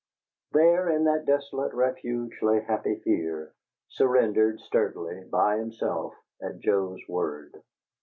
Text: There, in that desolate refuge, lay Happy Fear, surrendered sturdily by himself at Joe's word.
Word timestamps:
There, 0.53 0.89
in 0.89 1.03
that 1.03 1.27
desolate 1.27 1.75
refuge, 1.75 2.39
lay 2.41 2.61
Happy 2.61 2.95
Fear, 3.03 3.53
surrendered 3.89 4.59
sturdily 4.61 5.25
by 5.25 5.59
himself 5.59 6.15
at 6.41 6.57
Joe's 6.57 7.07
word. 7.07 7.61